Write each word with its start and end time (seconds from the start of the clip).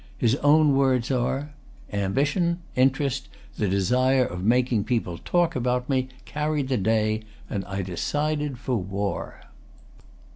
His 0.17 0.33
own 0.37 0.75
words 0.75 1.11
are: 1.11 1.53
"Ambition, 1.93 2.63
interest, 2.75 3.29
the 3.59 3.67
desire 3.67 4.25
of 4.25 4.43
making 4.43 4.83
people 4.83 5.19
talk 5.19 5.55
about 5.55 5.87
me, 5.89 6.07
carried 6.25 6.69
the 6.69 6.77
day; 6.77 7.21
and 7.47 7.63
I 7.65 7.83
decided 7.83 8.57
for 8.57 8.77
war." 8.77 9.41